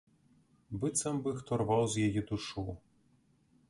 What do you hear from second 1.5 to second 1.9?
рваў